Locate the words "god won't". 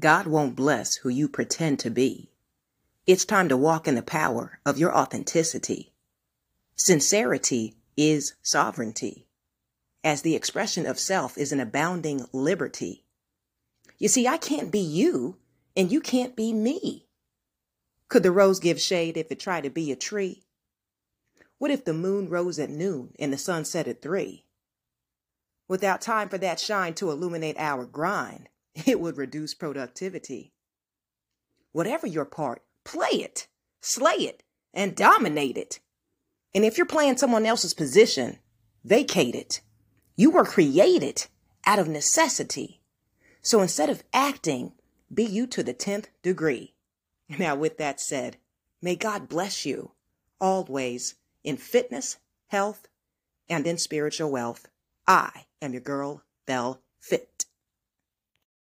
0.00-0.54